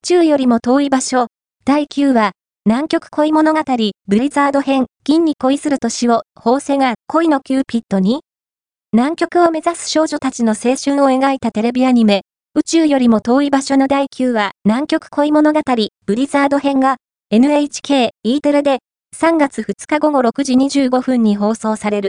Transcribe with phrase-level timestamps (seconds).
[0.00, 1.26] 宇宙よりも遠い場所。
[1.66, 2.32] 第9話、
[2.64, 3.60] 南極恋物語、
[4.08, 8.22] ブリザード編、銀に恋する年を、法世が恋のキューピットに
[8.94, 12.22] 南極を目指す少女たちの青春を描いたテレビアニメ、
[12.54, 15.60] 宇宙よりも遠い場所の第9話、南極恋物語、
[16.06, 16.96] ブリザード編が、
[17.30, 18.78] NHK、E テレで、
[19.14, 22.08] 3月2日午後6時25分に放送される。